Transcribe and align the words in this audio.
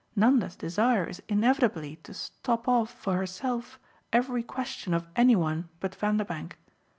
Nanda's 0.15 0.55
desire 0.55 1.03
is 1.03 1.21
inevitably 1.29 1.97
to 1.97 2.13
stop 2.15 2.67
off 2.67 2.89
for 2.89 3.15
herself 3.17 3.77
every 4.11 4.41
question 4.41 4.95
of 4.95 5.05
any 5.15 5.35
one 5.35 5.69
but 5.79 5.93
Vanderbank. 5.93 6.57